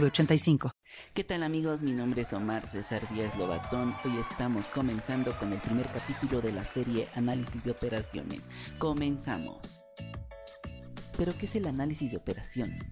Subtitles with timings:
[0.00, 0.72] 906985.
[1.12, 1.82] ¿Qué tal amigos?
[1.82, 3.94] Mi nombre es Omar César Díaz Lobatón.
[4.04, 8.48] Hoy estamos comenzando con el primer capítulo de la serie Análisis de Operaciones.
[8.78, 9.82] Comenzamos.
[11.16, 12.82] ¿Pero qué es el análisis de operaciones?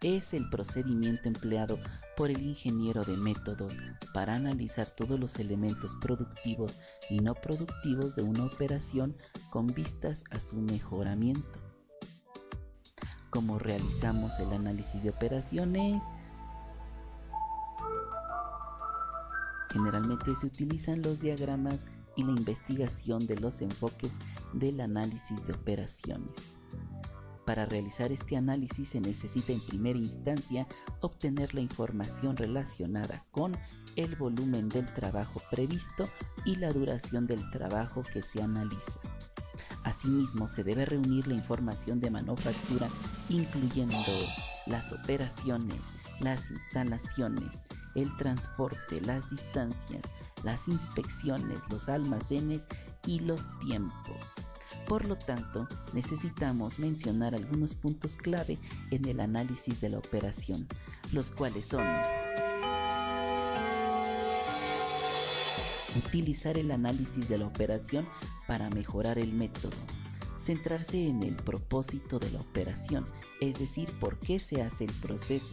[0.00, 1.78] Es el procedimiento empleado
[2.16, 3.76] por el ingeniero de métodos
[4.14, 6.80] para analizar todos los elementos productivos
[7.10, 9.16] y no productivos de una operación
[9.50, 11.60] con vistas a su mejoramiento.
[13.30, 16.02] ¿Cómo realizamos el análisis de operaciones?
[19.72, 24.18] Generalmente se utilizan los diagramas y la investigación de los enfoques
[24.52, 26.54] del análisis de operaciones.
[27.46, 30.66] Para realizar este análisis se necesita en primera instancia
[31.00, 33.52] obtener la información relacionada con
[33.96, 36.08] el volumen del trabajo previsto
[36.44, 39.00] y la duración del trabajo que se analiza.
[39.84, 42.88] Asimismo, se debe reunir la información de manufactura
[43.28, 43.96] incluyendo
[44.66, 45.80] las operaciones,
[46.20, 50.02] las instalaciones, el transporte, las distancias,
[50.42, 52.66] las inspecciones, los almacenes
[53.06, 54.34] y los tiempos.
[54.88, 58.58] Por lo tanto, necesitamos mencionar algunos puntos clave
[58.90, 60.66] en el análisis de la operación,
[61.12, 61.84] los cuales son
[65.96, 68.06] utilizar el análisis de la operación
[68.46, 69.76] para mejorar el método,
[70.40, 73.04] centrarse en el propósito de la operación,
[73.40, 75.52] es decir, por qué se hace el proceso,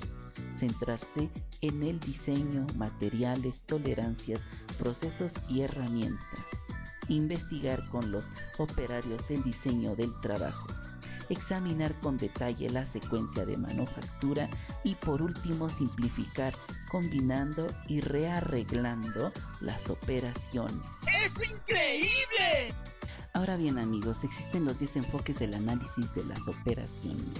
[0.53, 1.29] centrarse
[1.61, 4.41] en el diseño, materiales, tolerancias,
[4.77, 6.45] procesos y herramientas,
[7.07, 8.25] investigar con los
[8.57, 10.67] operarios el diseño del trabajo,
[11.29, 14.49] examinar con detalle la secuencia de manufactura
[14.83, 16.53] y por último simplificar
[16.89, 19.31] combinando y rearreglando
[19.61, 20.83] las operaciones.
[21.07, 22.73] ¡Es increíble!
[23.33, 27.39] Ahora bien amigos, existen los 10 enfoques del análisis de las operaciones.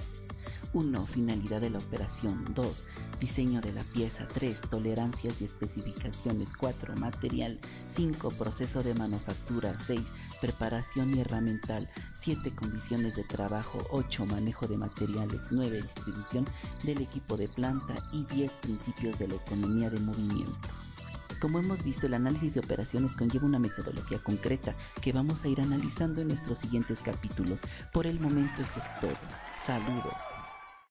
[0.72, 1.06] 1.
[1.06, 2.44] Finalidad de la operación.
[2.54, 2.84] 2.
[3.18, 4.26] Diseño de la pieza.
[4.28, 4.60] 3.
[4.62, 6.50] Tolerancias y especificaciones.
[6.58, 6.94] 4.
[6.96, 7.58] Material.
[7.88, 8.28] 5.
[8.38, 9.76] Proceso de manufactura.
[9.76, 10.00] 6.
[10.40, 11.88] Preparación y herramental.
[12.14, 12.54] 7.
[12.54, 13.84] Condiciones de trabajo.
[13.90, 14.26] 8.
[14.26, 15.42] Manejo de materiales.
[15.50, 15.82] 9.
[15.82, 16.44] Distribución
[16.84, 17.94] del equipo de planta.
[18.12, 18.52] Y 10.
[18.52, 20.79] Principios de la economía de movimientos.
[21.40, 25.60] Como hemos visto, el análisis de operaciones conlleva una metodología concreta que vamos a ir
[25.60, 27.60] analizando en nuestros siguientes capítulos.
[27.92, 29.18] Por el momento eso es todo.
[29.64, 30.49] Saludos.